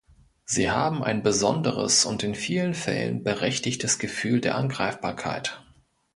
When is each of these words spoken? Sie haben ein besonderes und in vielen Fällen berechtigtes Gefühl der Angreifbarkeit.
Sie 0.45 0.71
haben 0.71 1.03
ein 1.03 1.21
besonderes 1.21 2.05
und 2.05 2.23
in 2.23 2.33
vielen 2.33 2.73
Fällen 2.73 3.23
berechtigtes 3.23 3.99
Gefühl 3.99 4.41
der 4.41 4.55
Angreifbarkeit. 4.55 5.61